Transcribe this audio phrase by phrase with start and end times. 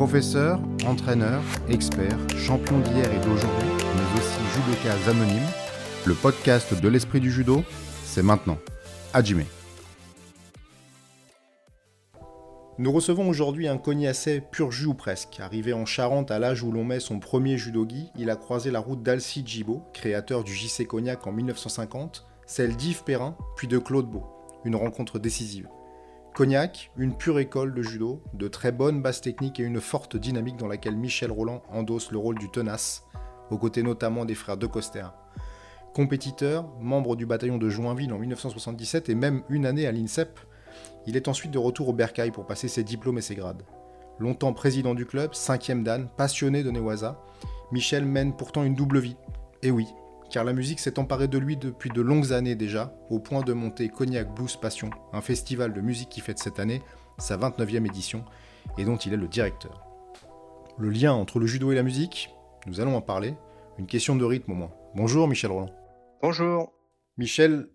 [0.00, 5.46] Professeur, entraîneur, expert, champion d'hier et d'aujourd'hui, mais aussi judoka anonyme,
[6.06, 7.62] le podcast de l'esprit du judo,
[8.06, 8.56] c'est maintenant.
[9.12, 9.44] Hajime.
[12.78, 15.38] Nous recevons aujourd'hui un cognassais pur jus ou presque.
[15.38, 18.80] Arrivé en Charente à l'âge où l'on met son premier judogi, il a croisé la
[18.80, 24.06] route d'Alcy Djibo, créateur du JC Cognac en 1950, celle d'Yves Perrin, puis de Claude
[24.08, 24.24] Beau.
[24.64, 25.68] Une rencontre décisive.
[26.40, 30.56] Cognac, une pure école de judo, de très bonnes bases techniques et une forte dynamique
[30.56, 33.04] dans laquelle Michel Roland endosse le rôle du tenace,
[33.50, 35.04] aux côtés notamment des frères De Coster.
[35.92, 40.40] Compétiteur, membre du bataillon de Joinville en 1977 et même une année à l'INSEP,
[41.06, 43.64] il est ensuite de retour au Bercail pour passer ses diplômes et ses grades.
[44.18, 47.22] Longtemps président du club, cinquième dan, passionné de Newaza,
[47.70, 49.16] Michel mène pourtant une double vie.
[49.62, 49.88] Et oui,
[50.30, 53.52] car la musique s'est emparée de lui depuis de longues années déjà, au point de
[53.52, 56.82] monter Cognac Blues Passion, un festival de musique qui fête cette année
[57.18, 58.24] sa 29e édition
[58.78, 59.84] et dont il est le directeur.
[60.78, 62.30] Le lien entre le judo et la musique,
[62.66, 63.34] nous allons en parler,
[63.78, 64.72] une question de rythme au moins.
[64.94, 65.74] Bonjour Michel Roland.
[66.22, 66.72] Bonjour.
[67.18, 67.68] Michel,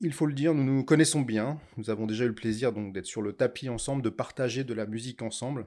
[0.00, 1.60] il faut le dire, nous nous connaissons bien.
[1.76, 4.74] Nous avons déjà eu le plaisir donc d'être sur le tapis ensemble, de partager de
[4.74, 5.66] la musique ensemble.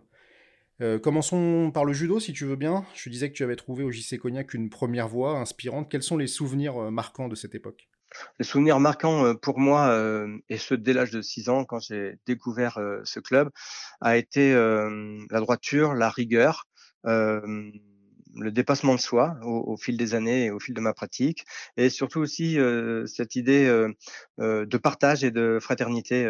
[0.81, 2.85] Euh, commençons par le judo, si tu veux bien.
[2.95, 5.89] Je disais que tu avais trouvé au JC Cognac une première voix inspirante.
[5.89, 7.87] Quels sont les souvenirs euh, marquants de cette époque?
[8.39, 9.95] Les souvenirs marquants euh, pour moi,
[10.49, 13.49] et ce dès l'âge de 6 ans, quand j'ai découvert ce club,
[14.01, 16.67] a été la droiture, la rigueur
[18.35, 21.45] le dépassement de soi au, fil des années et au fil de ma pratique,
[21.77, 22.57] et surtout aussi
[23.05, 23.65] cette idée
[24.37, 26.25] de partage et de fraternité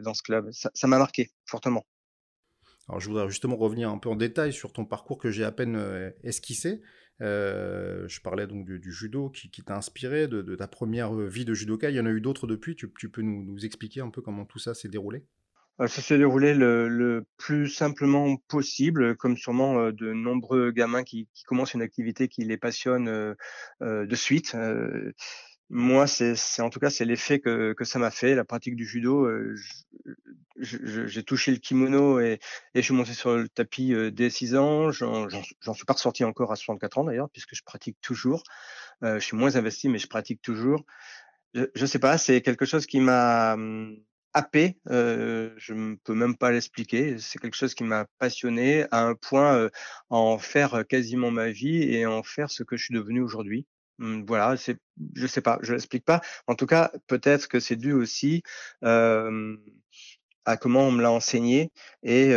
[0.00, 0.50] dans ce club.
[0.52, 1.86] Ça m'a marqué fortement.
[2.88, 5.52] Alors je voudrais justement revenir un peu en détail sur ton parcours que j'ai à
[5.52, 6.82] peine esquissé.
[7.20, 11.90] je parlais donc du, judo qui, t'a inspiré, de, ta première vie de judoka.
[11.90, 12.76] Il y en a eu d'autres depuis.
[12.76, 15.24] Tu, peux nous expliquer un peu comment tout ça s'est déroulé?
[15.78, 21.74] Ça s'est déroulé le, plus simplement possible, comme sûrement euh, de nombreux gamins qui, commencent
[21.74, 23.34] une activité qui les passionne euh,
[23.82, 24.56] euh, de suite.
[25.68, 28.34] Moi, c'est en tout cas c'est l'effet que, que ça m'a fait.
[28.34, 29.28] La pratique du judo,
[30.58, 32.38] j'ai touché le kimono et,
[32.74, 34.90] et, je suis monté sur le tapis dès 6 ans.
[34.90, 35.28] J'en
[35.74, 38.42] suis pas ressorti encore à 64 ans d'ailleurs, puisque je pratique toujours.
[39.02, 40.84] je suis moins investi, mais je pratique toujours.
[41.54, 43.96] Je, je sais pas, c'est quelque chose qui m'a hum,
[44.36, 47.18] happé, euh, je ne peux même pas l'expliquer.
[47.18, 49.70] C'est quelque chose qui m'a passionné à un point euh,
[50.10, 53.66] à en faire quasiment ma vie et en faire ce que je suis devenu aujourd'hui.
[53.98, 54.78] Mmh, voilà, c'est,
[55.14, 56.20] je sais pas, je l'explique pas.
[56.46, 58.42] En tout cas, peut-être que c'est dû aussi
[58.82, 62.32] à comment on me l'a enseigné et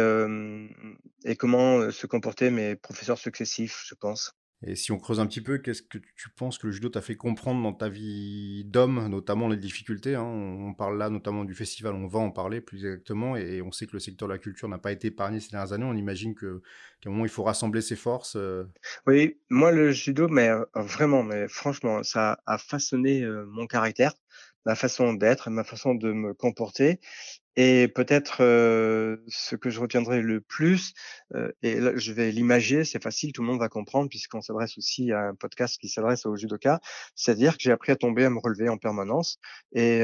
[1.38, 4.34] comment se comportaient mes professeurs successifs, je pense.
[4.62, 7.02] Et si on creuse un petit peu, qu'est-ce que tu penses que le judo t'a
[7.02, 10.24] fait comprendre dans ta vie d'homme, notamment les difficultés hein?
[10.24, 13.88] On parle là notamment du festival, on va en parler plus exactement, et on sait
[13.88, 15.86] que le secteur de la culture n'a pas été épargné ces dernières années.
[15.86, 16.48] On imagine qu'à
[17.06, 18.36] un moment, il faut rassembler ses forces.
[18.36, 18.66] Euh.
[19.08, 24.14] Oui, moi, le judo, mais euh, vraiment, mais franchement, ça a façonné euh, mon caractère
[24.66, 27.00] ma façon d'être, ma façon de me comporter.
[27.56, 30.94] Et peut-être ce que je retiendrai le plus,
[31.62, 35.12] et là, je vais l'imager, c'est facile, tout le monde va comprendre puisqu'on s'adresse aussi
[35.12, 36.80] à un podcast qui s'adresse aux judokas,
[37.16, 39.40] c'est-à-dire que j'ai appris à tomber, à me relever en permanence.
[39.74, 40.02] Et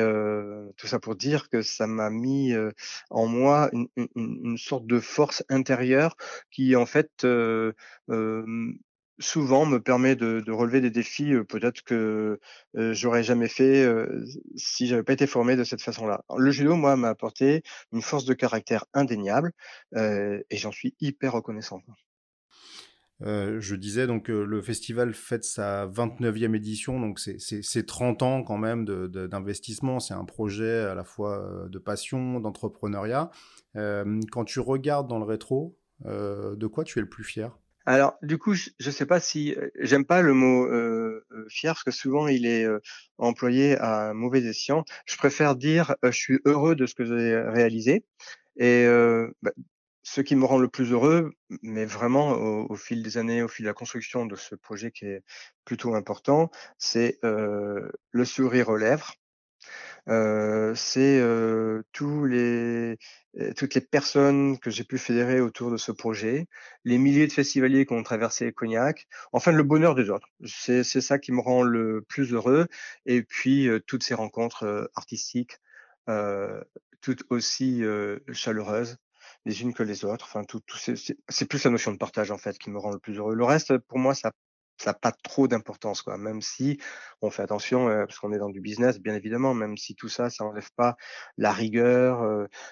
[0.76, 2.54] tout ça pour dire que ça m'a mis
[3.10, 6.18] en moi une, une, une, sorte de force intérieure
[6.52, 7.26] qui en fait
[9.20, 12.40] souvent me permet de, relever des défis peut-être que
[12.78, 13.88] euh, j'aurais jamais fait
[14.56, 16.24] si j'avais pas été formé de cette façon-là.
[16.38, 19.52] Le judo, moi, m'a apporté une force de caractère indéniable
[19.96, 21.82] et j'en suis hyper reconnaissant.
[23.22, 28.58] Euh, je disais donc le festival fête sa 29e édition, donc c'est 30 ans quand
[28.58, 30.00] même d'investissement.
[30.00, 33.32] C'est un projet à la fois de passion, d'entrepreneuriat.
[33.76, 37.58] Euh, quand tu regardes dans le rétro, de quoi tu es le plus fier?
[37.86, 41.46] Alors, du coup, je ne sais pas si euh, j'aime pas le mot euh, euh,
[41.50, 42.66] fier parce que souvent il est
[43.18, 44.84] employé à mauvais escient.
[45.06, 48.04] Je préfère dire je suis heureux de ce que j'ai réalisé
[48.58, 48.88] et
[49.42, 49.52] bah,
[50.04, 53.64] ce qui me rend le plus heureux, mais vraiment au, fil des années, au fil
[53.66, 55.24] de la construction de ce projet qui est
[55.66, 59.14] plutôt important, c'est le sourire aux lèvres,
[60.08, 61.22] c'est
[61.92, 62.98] tous les
[63.58, 66.48] toutes les personnes que j'ai pu fédérer autour de ce projet,
[66.86, 70.30] les milliers de festivaliers qui ont traversé Cognac, enfin le bonheur des autres.
[70.46, 72.68] C'est ça qui me rend le plus heureux.
[73.06, 75.58] Et puis toutes ces rencontres artistiques,
[77.02, 77.84] toutes aussi
[78.32, 78.98] chaleureuses
[79.46, 80.26] les unes que les autres.
[80.26, 83.00] Enfin, tout, tout c'est plus la notion de partage en fait qui me rend le
[83.00, 83.36] plus heureux.
[83.36, 84.32] Le reste, pour moi, ça
[84.78, 86.18] ça n'a pas trop d'importance, quoi.
[86.18, 86.80] Même si
[87.22, 90.10] on fait attention, euh, parce qu'on est dans du business, bien évidemment, même si tout
[90.10, 90.96] ça, ça n'enlève pas
[91.38, 92.24] la rigueur,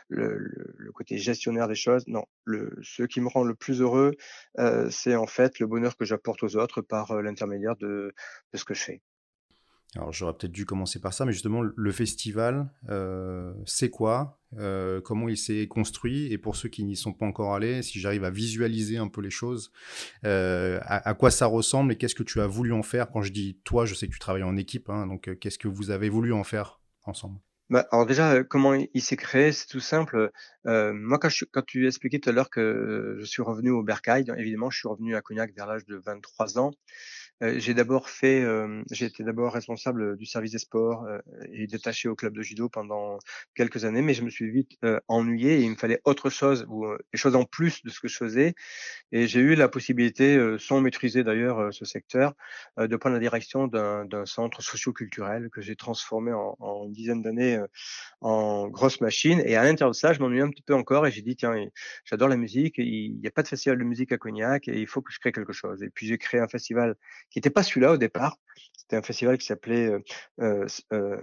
[0.10, 2.06] le, côté gestionnaire des choses.
[2.08, 4.16] Non, le, ce qui me rend le plus heureux,
[4.90, 8.14] c'est en fait le bonheur que j'apporte aux autres par l'intermédiaire de,
[8.54, 9.02] de ce que je fais.
[9.95, 15.01] Alors j'aurais peut-être dû commencer par ça, mais justement le festival, euh, c'est quoi euh,
[15.01, 18.24] Comment il s'est construit Et pour ceux qui n'y sont pas encore allés, si j'arrive
[18.24, 19.72] à visualiser un peu les choses,
[20.25, 23.12] euh, à, quoi ça ressemble et qu'est-ce que tu as voulu en faire?
[23.12, 25.68] Quand je dis toi, je sais que tu travailles en équipe, hein, donc qu'est-ce que
[25.68, 27.39] vous avez voulu en faire ensemble?
[27.69, 30.31] Bah, alors déjà, comment il s'est créé, c'est tout simple.
[30.66, 34.80] moi, quand, tu expliquais tout à l'heure que je suis revenu au Bercail, évidemment, je
[34.80, 36.72] suis revenu à Cognac vers l'âge de 23 ans.
[37.44, 41.19] Euh, j'ai d'abord fait, euh, j'ai été d'abord responsable du service des sports euh,
[41.51, 43.19] et détaché au club de judo pendant
[43.54, 46.86] quelques années, mais je me suis vite ennuyé et il me fallait autre chose ou
[47.12, 48.54] des choses en plus de ce que je faisais.
[49.12, 52.34] Et j'ai eu la possibilité, sans maîtriser d'ailleurs ce secteur,
[52.78, 57.60] de prendre la direction d'un centre socio-culturel que j'ai transformé en, en, une dizaine d'années
[58.22, 59.42] en grosse machine.
[59.46, 61.54] Et à l'intérieur de ça, je m'ennuie un petit peu encore et j'ai dit tiens,
[62.06, 64.88] j'adore la musique, il n'y a pas de festival de musique à Cognac et il
[64.88, 65.84] faut que je crée quelque chose.
[65.84, 66.96] Et puis j'ai créé un festival
[67.34, 68.38] qui n'était pas celui-là au départ.
[68.78, 69.90] C'était un festival qui s'appelait
[70.40, 71.20] euh, euh,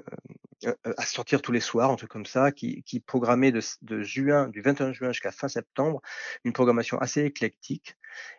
[0.64, 4.48] euh, À sortir tous les soirs, un truc comme ça, qui, programmait de, de, juin,
[4.48, 6.02] du 21 juin jusqu'à fin septembre,
[6.44, 7.94] une programmation assez éclectique.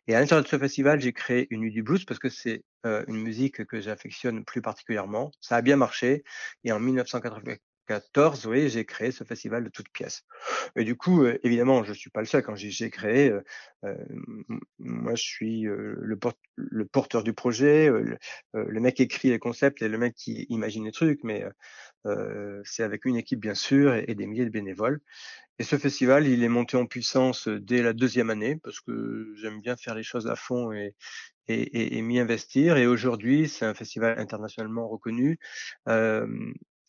[0.08, 2.64] Et à l'intérieur de ce festival, j'ai créé une nuit du blues parce que c'est
[2.84, 5.32] une musique que j'affectionne plus particulièrement.
[5.40, 6.24] Ça a bien marché.
[6.64, 7.56] Et en 1980,
[7.88, 10.24] 14, oui, j'ai créé ce festival de toutes pièces.
[10.76, 12.44] Et du coup, euh, évidemment, je ne suis pas le seul.
[12.44, 13.42] Quand j'ai créé, euh,
[13.84, 13.96] euh,
[14.80, 19.98] moi, je suis le, porteur du projet, le, mec qui écrit les concepts et le
[19.98, 21.44] mec qui imagine les trucs, mais
[22.64, 25.02] c'est avec une équipe, bien sûr, et, des milliers de bénévoles.
[25.60, 29.62] Et ce festival, il est monté en puissance dès la deuxième année, parce que j'aime
[29.62, 30.96] bien faire les choses à fond et,
[31.48, 32.78] et, et m'y investir.
[32.78, 35.40] Et aujourd'hui, c'est un festival internationalement reconnu.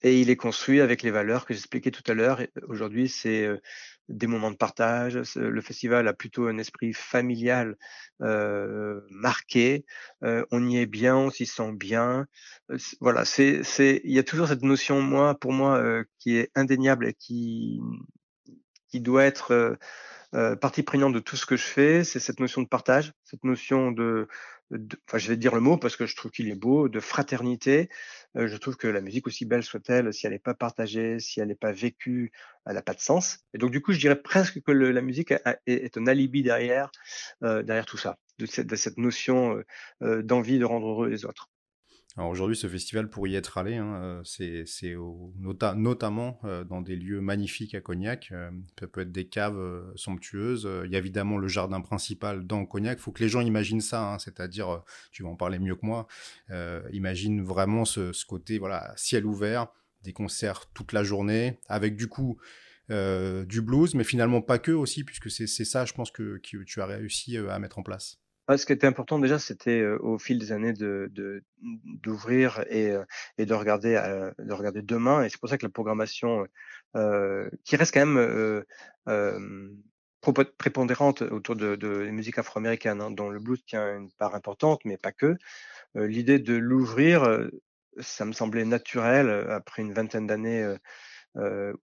[0.03, 2.41] Et il est construit avec les valeurs que j'expliquais tout à l'heure.
[2.69, 3.49] Aujourd'hui, c'est
[4.09, 5.19] des moments de partage.
[5.37, 7.77] Le festival a plutôt un esprit familial
[8.21, 9.85] euh, marqué.
[10.25, 12.27] Euh, on y est bien, on s'y sent bien.
[13.01, 17.07] Voilà, c'est, c'est, il y a toujours cette notion, moi, pour moi, qui est indéniable
[17.07, 17.81] et qui,
[18.89, 19.79] qui doit être
[20.61, 22.05] partie prenante de tout ce que je fais.
[22.05, 24.27] C'est cette notion de partage, cette notion de,
[25.09, 27.89] enfin, je vais dire le mot parce que je trouve qu'il est beau, de fraternité.
[28.37, 31.41] Euh, je trouve que la musique, aussi belle soit-elle, si elle n'est pas partagée, si
[31.41, 32.33] elle n'est pas vécue,
[32.67, 33.39] elle n'a pas de sens.
[33.55, 35.33] Et donc, du coup, je dirais presque que la musique
[35.67, 36.91] est, un alibi derrière,
[37.43, 39.63] euh, derrière tout ça, de cette, notion
[40.03, 41.52] euh, d'envie de rendre heureux les autres.
[42.19, 44.95] Alors aujourd'hui, ce festival, pour y être allé, hein, euh, c'est
[45.37, 48.29] notamment euh, dans des lieux magnifiques à Cognac.
[48.33, 50.69] Euh, ça peut être des caves somptueuses.
[50.85, 52.99] Il y a évidemment le jardin principal dans Cognac.
[52.99, 55.87] Il faut que les gens imaginent ça, hein, c'est-à-dire, tu vas en parler mieux que
[55.87, 56.07] moi,
[56.93, 59.69] imagine vraiment ce, côté voilà ciel ouvert,
[60.03, 62.39] des concerts toute la journée, avec du coup
[62.91, 66.87] du blues, mais finalement pas que aussi, puisque c'est ça, je pense, que tu as
[66.87, 68.23] réussi à mettre en place
[68.57, 72.95] ce qui était important déjà, c'était au fil des années d'ouvrir et,
[73.39, 73.95] de regarder
[74.39, 75.25] de regarder demain.
[75.25, 76.47] Et c'est pour ça que la programmation,
[77.65, 78.65] qui reste quand même
[80.59, 84.97] prépondérante autour de, de musiques afro-américaines, hein, dont le blues tient une part importante, mais
[84.97, 85.37] pas que.
[85.95, 87.49] L'idée de l'ouvrir,
[88.01, 90.77] ça me semblait naturel après une vingtaine d'années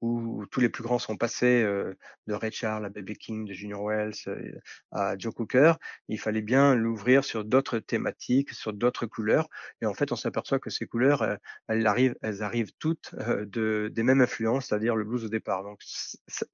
[0.01, 1.94] où, tous les plus grands sont passés euh,
[2.28, 4.60] de Ray Charles à Baby King, de Junior Wells euh,
[4.91, 5.74] à Joe Cooker,
[6.08, 9.50] il fallait bien l'ouvrir sur d'autres thématiques, sur d'autres couleurs.
[9.82, 11.38] Et en fait, on s'aperçoit que ces couleurs,
[11.68, 15.63] elles, arrivent, elles arrivent toutes de, des mêmes influences, c'est-à-dire le blues au départ.
[15.63, 15.79] Donc,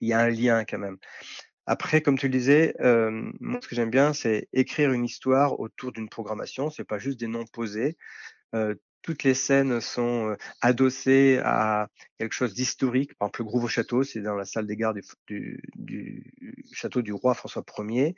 [0.01, 0.97] il y a un lien quand même.
[1.67, 5.59] Après, comme tu le disais, euh, moi, ce que j'aime bien, c'est écrire une histoire
[5.59, 6.69] autour d'une programmation.
[6.69, 7.97] C'est pas juste des noms posés.
[8.53, 8.75] Euh,
[9.05, 13.15] toutes les scènes sont adossées à quelque chose d'historique.
[13.19, 16.33] Par exemple, le Groove au château, c'est dans la salle des gardes du, du,
[16.73, 18.15] château du roi François Ier.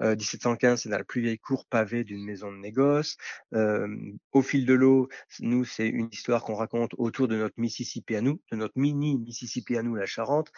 [0.00, 3.18] Euh, 1715, c'est dans la plus vieille cour pavée d'une maison de négoce.
[3.52, 3.86] Euh,
[4.32, 5.10] au fil de l'eau,
[5.40, 9.18] nous, c'est une histoire qu'on raconte autour de notre Mississippi à nous, de notre mini
[9.18, 10.50] Mississippi à nous, la Charente.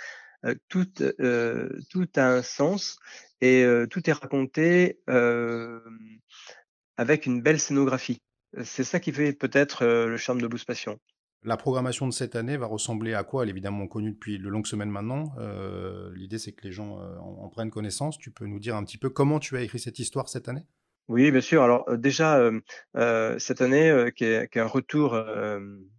[0.44, 0.86] Euh, tout,
[1.90, 3.00] tout a un sens
[3.40, 5.00] et tout est raconté
[6.96, 8.22] avec une belle scénographie.
[8.62, 10.98] C'est ça qui fait peut-être le charme de Blues Passion.
[11.42, 13.42] La programmation de cette année va ressembler à quoi?
[13.42, 15.34] Elle est évidemment connue depuis de longues semaines maintenant.
[16.14, 18.18] L'idée, c'est que les gens en, prennent connaissance.
[18.18, 20.66] Tu peux nous dire un petit peu comment tu as écrit cette histoire cette année?
[21.08, 21.62] Oui, bien sûr.
[21.62, 22.50] Alors déjà,
[23.38, 25.12] cette année, qui est, un retour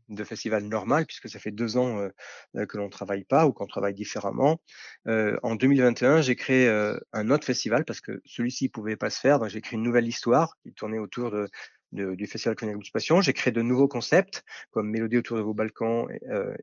[0.09, 2.09] de festival normal, puisque ça fait deux ans
[2.55, 4.59] que l'on ne travaille pas ou qu'on travaille différemment.
[5.05, 6.67] en 2021, j'ai créé
[7.13, 9.37] un autre festival parce que celui-ci ne pouvait pas se faire.
[9.37, 11.49] Donc j'ai créé une nouvelle histoire qui tournait autour de,
[11.95, 13.21] du Festival Cognac Passion.
[13.21, 16.07] J'ai créé de nouveaux concepts comme Mélodie autour de vos balcons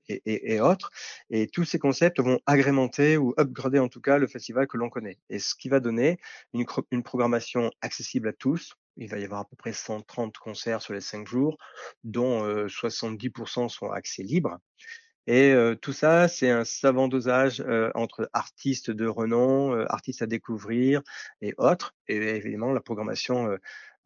[0.08, 0.90] et, et, et, autres.
[1.30, 4.90] Et tous ces concepts vont agrémenter ou upgrader en tout cas le festival que l'on
[4.90, 5.18] connaît.
[5.30, 6.18] Et ce qui va donner
[6.54, 10.82] une, une programmation accessible à tous, il va y avoir à peu près 130 concerts
[10.82, 11.56] sur les cinq jours,
[12.04, 14.58] dont 70% sont accès libre.
[15.26, 21.02] Et tout ça, c'est un savant dosage entre artistes de renom, artistes à découvrir
[21.40, 21.94] et autres.
[22.08, 23.56] Et évidemment, la programmation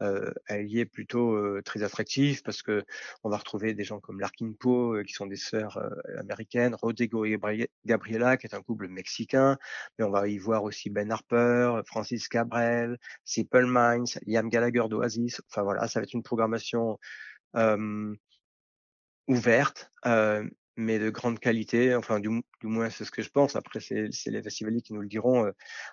[0.03, 2.85] euh, elle y est plutôt très attractive parce que
[3.25, 5.79] on va retrouver des gens comme Larkin Poe qui sont des sœurs
[6.19, 7.38] américaines, Rodrigo et
[7.85, 9.57] Gabriela qui est un couple mexicain,
[9.99, 15.41] mais on va y voir aussi Ben Harper, Francis Cabrel, Simple Minds, Liam Gallagher d'Oasis.
[15.50, 16.99] Enfin voilà, ça va être une programmation
[19.29, 19.91] ouverte,
[20.76, 21.95] mais de grande qualité.
[21.95, 23.56] Enfin, du, moins, c'est ce que je pense.
[23.56, 25.50] Après, c'est les festivaliers qui nous le diront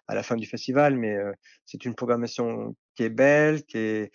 [0.07, 1.17] à la fin du festival, mais
[1.65, 4.11] c'est une programmation qui est belle, qui est,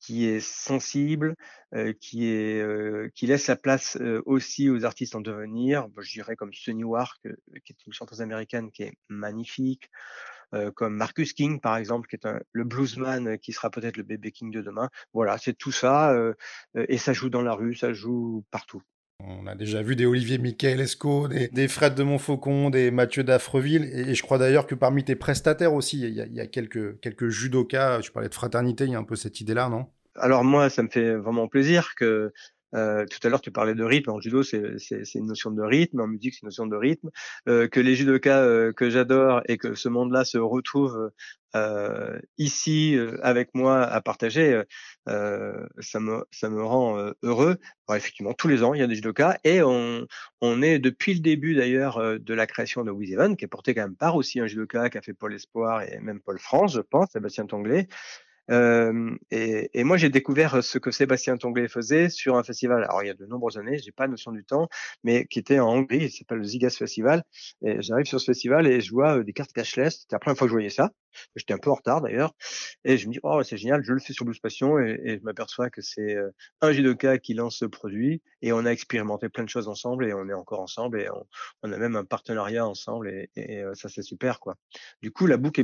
[0.00, 1.36] qui est sensible,
[2.00, 5.86] qui, est, qui laisse la place aussi aux artistes en devenir.
[5.98, 7.20] je dirais comme Sunny Wark,
[7.64, 9.90] qui est une chanteuse américaine qui est magnifique.
[10.74, 14.32] comme Marcus King, par exemple, qui est un, le bluesman qui sera peut-être le bébé
[14.32, 14.88] King de demain.
[15.12, 16.14] Voilà, c'est tout ça.
[16.74, 18.82] et ça joue dans la rue, ça joue partout.
[19.24, 23.84] On a déjà vu des Olivier Michael Esco, des, Fred de Montfaucon, des Mathieu d'Affreville,
[23.92, 28.00] et, je crois d'ailleurs que parmi tes prestataires aussi, il y a, quelques, quelques judokas,
[28.00, 29.86] tu parlais de fraternité, il y a un peu cette idée-là, non?
[30.14, 32.32] Alors moi, ça me fait vraiment plaisir que
[32.74, 34.10] euh, tout à l'heure, tu parlais de rythme.
[34.10, 34.76] En judo, c'est
[35.14, 36.00] une notion de rythme.
[36.00, 37.10] En musique, c'est une notion de rythme.
[37.48, 41.10] Euh, que les judokas euh, que j'adore et que ce monde-là se retrouve
[41.56, 44.62] euh, ici euh, avec moi à partager,
[45.06, 47.56] ça me ça me rend heureux.
[47.94, 50.06] effectivement, tous les ans, il y a des judokas et on
[50.40, 53.74] on est depuis le début d'ailleurs de la création de With Even, qui est porté
[53.74, 56.74] quand même par aussi un judoka qui a fait Paul Espoir et même Paul France,
[56.74, 57.88] je pense, Sébastien Tonglé.
[58.50, 62.84] Euh, et, et, moi, j'ai découvert ce que Sébastien Tonglé faisait sur un festival.
[62.84, 64.68] Alors, il y a de nombreuses années, j'ai pas notion du temps,
[65.04, 66.04] mais qui était en Hongrie.
[66.04, 67.24] Il s'appelle le Zigas Festival.
[67.62, 70.00] Et j'arrive sur ce festival et je vois des cartes cashless.
[70.00, 70.92] C'était la première fois que je voyais ça.
[71.36, 72.32] J'étais un peu en retard d'ailleurs.
[72.84, 74.78] Et je me dis, oh, c'est génial, je le fais sur Blues Passion.
[74.78, 76.16] Et, je m'aperçois que c'est
[76.60, 78.22] un judoka qui lance ce produit.
[78.42, 81.00] Et on a expérimenté plein de choses ensemble et on est encore ensemble.
[81.00, 81.08] Et
[81.62, 83.10] on, a même un partenariat ensemble.
[83.36, 84.56] Et, ça, c'est super, quoi.
[85.02, 85.60] Du coup, la boucle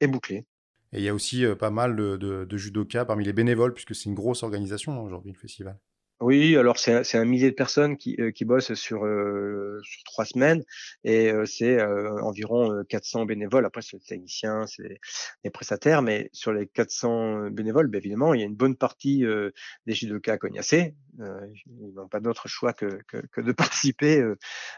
[0.00, 0.46] est bouclée.
[0.92, 3.94] Et il y a aussi pas mal de, de, de judokas parmi les bénévoles, puisque
[3.94, 5.78] c'est une grosse organisation hein, aujourd'hui, le festival.
[6.22, 10.24] Oui, alors c'est un millier de personnes qui, euh, qui bossent sur, euh, sur trois
[10.24, 10.62] semaines
[11.02, 13.66] et euh, c'est environ 400 bénévoles.
[13.66, 15.00] Après, c'est les techniciens, c'est
[15.42, 19.24] les prestataires, mais sur les 400 bénévoles, bien évidemment, il y a une bonne partie
[19.86, 20.94] des judokas cognacés.
[21.18, 24.24] ils n'ont pas d'autre choix que, que, que, de participer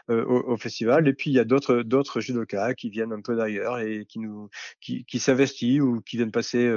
[0.09, 1.07] au, au, festival.
[1.07, 4.17] Et puis, il y a d'autres d'autres judokas qui viennent un peu d'ailleurs et qui
[4.19, 4.49] nous
[4.81, 6.67] qui, qui s'investissent ou qui viennent passer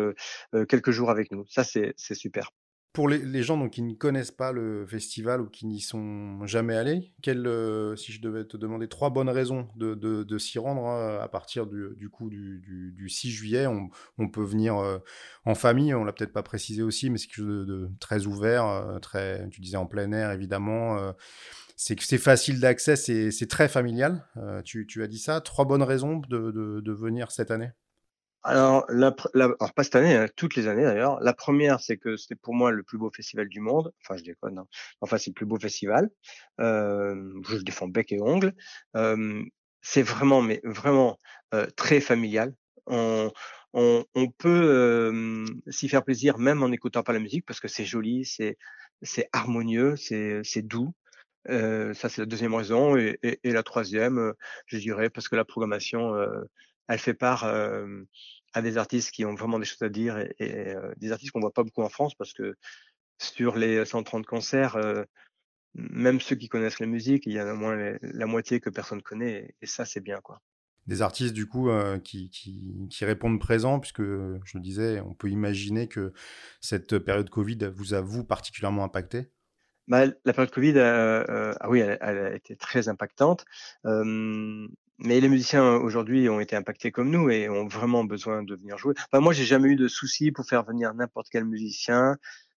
[0.68, 1.46] quelques jours avec nous.
[1.48, 2.50] Ça, c'est super.
[2.98, 6.74] Pour les, gens donc, qui ne connaissent pas le festival ou qui n'y sont jamais
[6.74, 11.28] allés, euh, si je devais te demander trois bonnes raisons de, s'y rendre hein, à
[11.28, 12.60] partir du, coup du,
[12.96, 14.98] du, 6 juillet, on, peut venir euh,
[15.44, 18.66] en famille, on l'a peut-être pas précisé aussi, mais c'est quelque chose de, très ouvert,
[18.66, 20.98] euh, très, tu disais en plein air évidemment.
[21.76, 24.26] c'est que c'est facile d'accès, c'est très familial.
[24.64, 25.40] Tu, as dit ça.
[25.40, 27.70] Trois bonnes raisons de venir cette année?
[28.44, 31.20] Alors, la, alors, pas cette année, hein, toutes les années d'ailleurs.
[31.20, 33.92] La première, c'est que c'était pour moi le plus beau festival du monde.
[34.02, 34.66] Enfin, je déconne, non.
[35.00, 36.08] Enfin, c'est le plus beau festival.
[36.60, 37.14] Euh,
[37.48, 38.54] je le défends bec et ongle.
[38.96, 39.42] Euh,
[39.82, 41.18] c'est vraiment, mais vraiment
[41.54, 42.54] euh, très familial.
[42.86, 43.30] On,
[43.74, 47.84] on, on peut s'y faire plaisir même en n'écoutant pas la musique parce que c'est
[47.84, 50.94] joli, c'est harmonieux, c'est c'est doux.
[51.50, 52.96] Euh, ça, c'est la deuxième raison.
[52.96, 54.32] Et, et, et, la troisième,
[54.66, 56.14] je dirais, parce que la programmation,
[56.88, 61.12] elle fait part à des artistes qui ont vraiment des choses à dire et, des
[61.12, 62.56] artistes qu'on voit pas beaucoup en France parce que
[63.18, 64.76] sur les 130 concerts,
[65.74, 68.70] même ceux qui connaissent la musique, il y en a au moins la moitié que
[68.70, 70.40] personne connaît et, ça c'est bien quoi.
[70.86, 71.68] Des artistes du coup
[72.02, 76.14] qui, qui, qui, répondent présent puisque je le disais, on peut imaginer que
[76.62, 79.30] cette période Covid vous a vous particulièrement impacté?
[79.88, 83.46] Bah, la période Covid, euh, ah oui, elle, elle, a été très impactante.
[83.86, 84.68] Euh,
[84.98, 88.78] mais les musiciens aujourd'hui ont été impactés comme nous et ont vraiment besoin de venir
[88.78, 88.94] jouer.
[89.10, 92.16] Enfin, moi, j'ai jamais eu de souci pour faire venir n'importe quel musicien,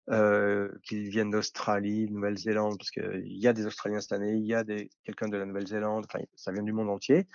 [0.09, 4.45] euh, qu'il vienne d'Australie, de Nouvelle-Zélande, parce qu'il y a des Australiens cette année, il
[4.45, 7.27] y a des quelqu'un de la Nouvelle-Zélande, enfin, ça vient du monde entier.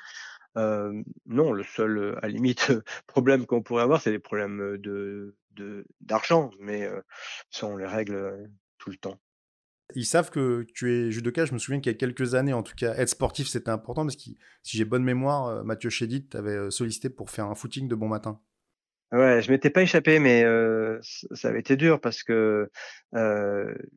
[0.57, 2.73] Euh, non, le seul, à limite,
[3.07, 5.35] problème qu'on pourrait avoir, c'est des problèmes de
[6.01, 7.01] d'argent, mais euh,
[7.51, 8.47] sont les règles euh,
[8.79, 9.19] tout le temps.
[9.95, 11.45] Ils savent que tu es judoka.
[11.45, 14.03] Je me souviens qu'il y a quelques années, en tout cas, être sportif, c'était important
[14.03, 14.23] parce que
[14.63, 17.95] si j'ai bonne mémoire, euh, Mathieu Chédid t'avait euh, sollicité pour faire un footing de
[17.95, 18.41] bon matin.
[19.13, 22.69] Ouais, je m'étais pas échappé, mais euh, ça avait été dur parce que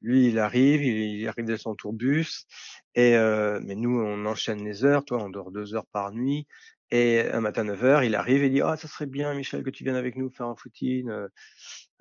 [0.02, 2.46] lui, il arrive, il, arrive de son tourbus,
[2.94, 3.18] et
[3.64, 5.04] mais nous, on enchaîne les heures.
[5.04, 6.46] Toi, on dort deux heures par nuit,
[6.92, 9.72] et un matin 9 heures, il arrive et dit ah ça serait bien, Michel, que
[9.72, 11.10] tu viennes avec nous faire un footing.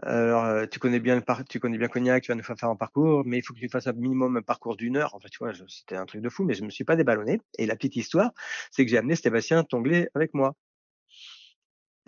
[0.03, 3.39] Alors, tu connais bien tu connais bien Cognac, tu vas nous faire un parcours, mais
[3.39, 5.15] il faut que tu fasses un minimum un parcours d'une heure.
[5.15, 7.41] En fait, tu vois, c'était un truc de fou, mais je me suis pas déballonné.
[7.59, 8.31] Et la petite histoire,
[8.71, 10.55] c'est que j'ai amené Sébastien Tonglet avec moi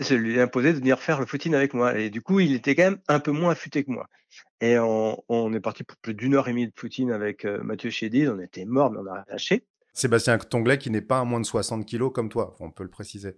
[0.00, 1.98] je lui ai imposé de venir faire le footing avec moi.
[1.98, 4.08] Et du coup, il était quand même un peu moins affûté que moi.
[4.60, 7.62] Et on, on est parti pour plus d'une heure et demie de footing avec euh,
[7.62, 8.28] Mathieu Chédid.
[8.28, 9.66] On était mort, mais on a lâché.
[9.92, 12.90] Sébastien Tonglet qui n'est pas à moins de 60 kilos comme toi, on peut le
[12.90, 13.36] préciser.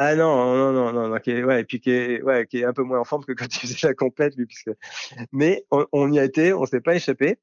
[0.00, 2.58] Ah non, non, non, non, non qui est, ouais, et puis qui est, ouais, qui
[2.58, 4.70] est un peu moins en forme que quand tu faisais la complète, lui, puisque...
[5.32, 7.38] Mais on, on y a été, on s'est pas échappé.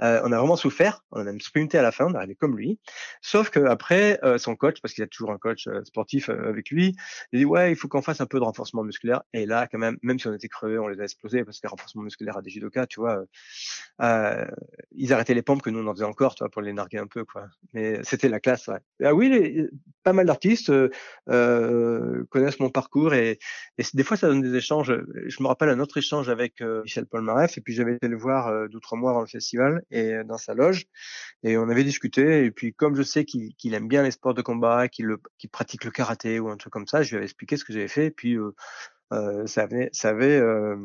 [0.00, 1.04] Euh, on a vraiment souffert.
[1.10, 2.78] On a même sprinté à la fin, on est arrivé comme lui.
[3.22, 6.48] Sauf que après, euh, son coach, parce qu'il a toujours un coach euh, sportif euh,
[6.48, 6.94] avec lui,
[7.32, 9.22] il dit ouais, il faut qu'on fasse un peu de renforcement musculaire.
[9.32, 11.66] Et là, quand même, même si on était crevés, on les a explosés parce que
[11.66, 13.24] renforcement musculaire à des judokas, tu vois,
[14.00, 14.46] euh,
[14.92, 16.98] ils arrêtaient les pompes que nous on en faisait encore, tu vois, pour les narguer
[16.98, 17.48] un peu, quoi.
[17.72, 18.78] Mais c'était la classe, ouais.
[19.02, 19.66] Ah oui,
[20.04, 20.70] pas mal d'artistes.
[21.28, 21.95] Euh,
[22.30, 23.38] connaissent mon parcours et,
[23.94, 24.92] des fois ça donne des échanges.
[25.26, 28.16] Je me rappelle un autre échange avec euh, Michel Polnareff et puis j'avais été le
[28.16, 30.86] voir euh, deux trois mois avant le festival et dans sa loge
[31.42, 34.42] et on avait discuté et puis comme je sais qu'il aime bien les sports de
[34.42, 35.16] combat, qu'il
[35.50, 37.88] pratique le karaté ou un truc comme ça, je lui avais expliqué ce que j'avais
[37.88, 38.36] fait et puis
[39.12, 40.76] euh, ça, avait, ça avait euh,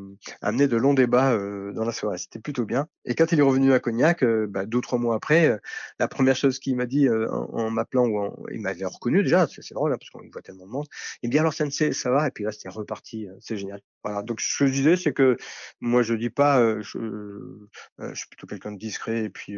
[0.41, 2.17] amené de longs débats euh, dans la soirée.
[2.17, 2.87] C'était plutôt bien.
[3.05, 5.59] Et quand il est revenu à Cognac, bah, deux trois mois après,
[5.99, 9.93] la première chose qu'il m'a dit en, m'appelant, ou il m'avait reconnu déjà, c'est drôle
[9.93, 10.87] hein, parce qu'on voit tellement de monde.
[11.23, 12.27] Il me dit alors Sensei, ça va?
[12.27, 13.27] Et puis là, c'était reparti.
[13.39, 13.81] c'est génial.
[14.03, 14.21] Voilà.
[14.21, 15.37] Donc ce que je disais, c'est que
[15.79, 16.99] moi, je dis pas, je,
[17.99, 19.55] je suis plutôt quelqu'un de discret et puis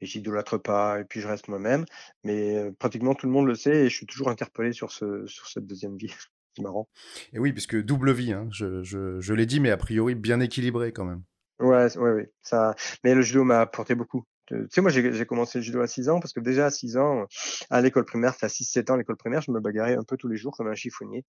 [0.00, 1.84] et j'idolâtre pas et puis je reste moi-même.
[2.24, 5.48] Mais pratiquement tout le monde le sait et je suis toujours interpellé sur ce sur
[5.48, 6.12] cette deuxième vie.
[6.56, 6.88] C'est marrant.
[7.32, 10.40] Et oui, puisque double vie, hein, je, je, je l'ai dit, mais a priori bien
[10.40, 11.22] équilibré quand même.
[11.60, 12.32] Ouais, ouais, ouais.
[12.42, 12.74] Ça...
[13.02, 14.24] Mais le judo m'a apporté beaucoup.
[14.46, 16.98] Tu sais, moi, j'ai commencé le judo à 6 ans parce que déjà à 6
[16.98, 17.26] ans,
[17.70, 20.28] à l'école primaire, à 6-7 ans à l'école primaire, je me bagarrais un peu tous
[20.28, 21.24] les jours comme un chiffonnier.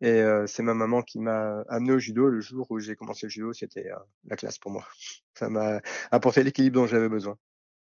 [0.00, 2.28] Et euh, c'est ma maman qui m'a amené au judo.
[2.28, 4.84] Le jour où j'ai commencé le judo, c'était euh, la classe pour moi.
[5.34, 7.36] Ça m'a apporté l'équilibre dont j'avais besoin.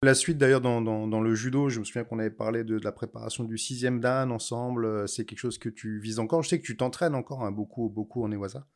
[0.06, 3.44] La suite d'ailleurs dans, le judo, je me souviens qu'on avait parlé de, la préparation
[3.44, 4.86] du sixième dan ensemble.
[4.86, 6.44] Euh, c'est quelque chose que tu vises encore.
[6.44, 8.68] Je sais que tu t'entraînes encore hein, beaucoup, beaucoup en Newaza.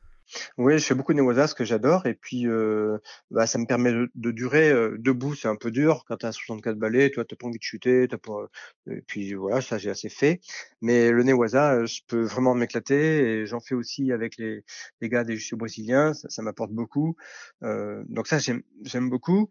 [0.58, 2.08] Oui, je fais beaucoup de ce que j'adore.
[2.08, 2.98] Et puis, euh,
[3.30, 5.36] bah, ça me permet de, durer euh, debout.
[5.36, 7.12] C'est un peu dur quand tu as 64 balais.
[7.12, 8.08] Toi, tu pas envie de chuter.
[8.12, 8.48] As pas...
[8.90, 10.42] Et puis voilà, ça j'ai assez fait.
[10.82, 13.42] Mais le Newaza, je peux vraiment m'éclater.
[13.42, 14.64] Et j'en fais aussi avec les,
[15.04, 16.16] gars des jiu brésiliens.
[16.16, 17.16] Ça m'apporte beaucoup.
[17.62, 19.48] donc ça, j'aime beaucoup.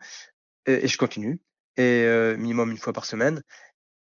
[0.67, 1.41] et, je continue
[1.79, 3.43] et euh, minimum une fois par semaine.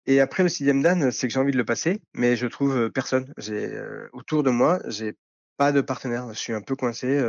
[0.06, 2.90] Et après le sixième dan, c'est que j'ai envie de le passer, mais je trouve
[2.90, 3.32] personne.
[3.38, 5.14] J'ai euh, autour de moi, j'ai
[5.56, 6.28] pas de partenaire.
[6.32, 7.20] Je suis un peu coincé.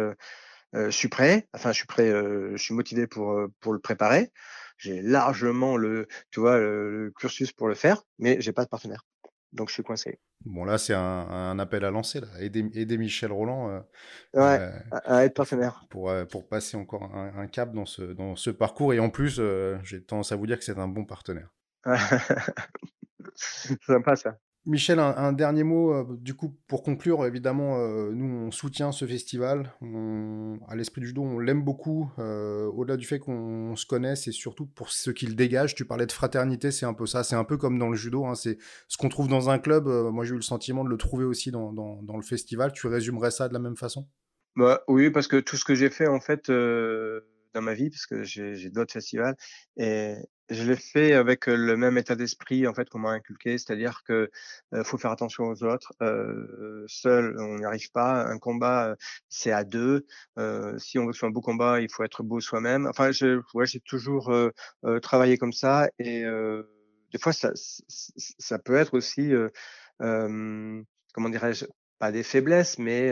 [0.73, 1.47] je suis prêt.
[1.53, 2.10] Enfin, je suis prêt.
[2.10, 4.31] je suis motivé pour pour le préparer.
[4.77, 9.05] J'ai largement le, tu vois, le, cursus pour le faire, mais j'ai pas de partenaire.
[9.53, 10.19] Donc je suis coincé.
[10.45, 12.27] Bon là, c'est un, appel à lancer là.
[12.39, 13.83] Aider, Michel Roland.
[14.33, 15.86] ouais, à, être partenaire.
[15.89, 18.93] Pour, pour passer encore un, cap dans ce, dans ce parcours.
[18.93, 19.41] Et en plus,
[19.83, 21.49] j'ai tendance à vous dire que c'est un bon partenaire.
[23.36, 24.38] c'est sympa ça.
[24.67, 29.08] Michel, un, dernier mot, euh, du coup, pour conclure, évidemment, euh, nous, on soutient ce
[29.08, 29.71] festival.
[30.67, 34.34] à l'esprit du judo, on l'aime beaucoup, euh, au-delà du fait qu'on se connaisse et
[34.34, 35.73] surtout pour ce qu'il dégage.
[35.73, 37.23] Tu parlais de fraternité, c'est un peu ça.
[37.23, 38.58] C'est un peu comme dans le judo, hein, c'est
[38.89, 39.88] ce qu'on trouve dans un club.
[39.88, 42.73] moi, j'ai eu le sentiment de le trouver aussi dans, le festival.
[42.73, 44.06] Tu résumerais ça de la même façon?
[44.58, 48.06] Bah, Oui, parce que tout ce que j'ai fait, en fait, dans ma vie, parce
[48.06, 49.38] que j'ai d'autres festivals,
[49.77, 50.15] et,
[50.49, 54.29] je l'ai fait avec le même état d'esprit en fait qu'on m'a inculqué, c'est-à-dire que
[54.83, 55.93] faut faire attention aux autres.
[56.01, 58.25] Euh, seul, on n'y arrive pas.
[58.25, 58.95] Un combat,
[59.29, 60.05] c'est à deux.
[60.38, 62.88] Euh, si on veut faire un beau combat, il faut être beau soi-même.
[62.88, 64.33] Enfin, je, ouais, j'ai toujours
[65.01, 66.23] travaillé comme ça et
[67.13, 69.33] des fois, ça, ça peut être aussi,
[69.99, 71.65] comment dirais-je,
[71.99, 73.12] pas des faiblesses, mais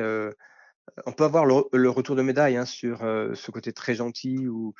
[1.05, 4.73] on peut avoir le, le retour de médaille hein, sur ce côté très gentil ou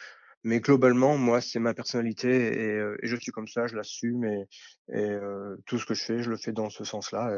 [0.45, 4.23] mais globalement, moi, c'est ma personnalité et, euh, et, je suis comme ça, je l'assume
[4.25, 4.47] et,
[4.91, 7.38] euh, tout ce que je fais, je le fais dans ce sens-là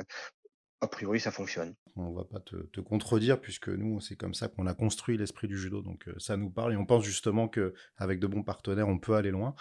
[0.79, 1.73] a priori, ça fonctionne.
[1.95, 5.57] On va pas te, contredire puisque nous, c'est comme ça qu'on a construit l'esprit du
[5.57, 8.87] judo, donc euh, ça nous parle et on pense justement que avec de bons partenaires,
[8.87, 9.55] on peut aller loin.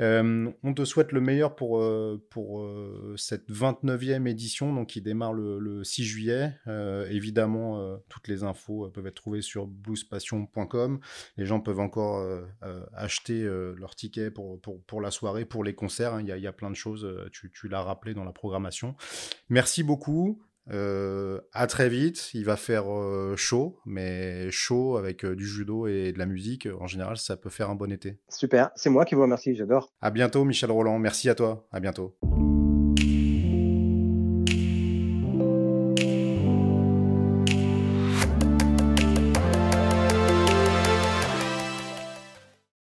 [0.00, 2.68] Euh, on te souhaite le meilleur pour euh, pour
[3.16, 6.52] cette 29e édition, donc qui démarre le, 6 juillet.
[7.10, 11.00] évidemment, toutes les infos peuvent être trouvées sur bluespassion.com.
[11.36, 12.26] Les gens peuvent encore
[12.92, 16.14] acheter leur ticket pour, pour, la soirée, pour les concerts.
[16.14, 16.22] Hein.
[16.22, 17.06] Il y, a, y, a, plein de choses.
[17.32, 18.96] tu, tu l'as rappelé dans la programmation.
[19.48, 20.40] Merci beaucoup.
[20.72, 22.30] Euh, à très vite.
[22.34, 26.68] Il va faire euh, chaud, mais chaud avec euh, du judo et de la musique.
[26.80, 28.18] En général, ça peut faire un bon été.
[28.28, 28.70] Super.
[28.74, 29.54] C'est moi qui vous remercie.
[29.54, 29.92] J'adore.
[30.00, 30.98] À bientôt, Michel Roland.
[30.98, 31.66] Merci à toi.
[31.72, 32.16] À bientôt.